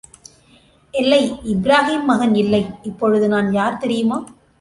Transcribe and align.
இல்லை 0.93 1.19
இப்ராகீம் 1.51 2.07
மகன் 2.11 2.33
இல்லை, 2.35 2.61
இப்பொழுது 2.83 3.27
நான் 3.27 3.51
யார் 3.59 3.77
தெரியுமா? 3.77 4.17